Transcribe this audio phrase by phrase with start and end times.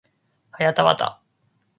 [0.49, 1.21] はやたわた